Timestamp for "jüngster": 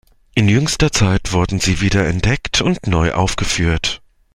0.49-0.91